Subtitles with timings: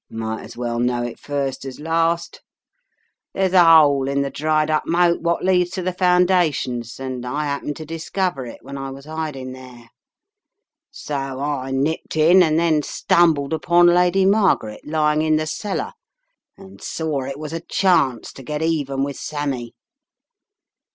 [0.09, 2.41] "Might as well know it first as last.
[3.35, 7.43] There's a hole in the dried up moat what leads to the foundations and I
[7.43, 9.91] happened to discover it when I was hiding there.
[10.89, 15.93] So I nipped in and then stumbled upon Lady Margaret, lying in the cellar,
[16.57, 19.75] and saw it was a chance to get even with Sammy.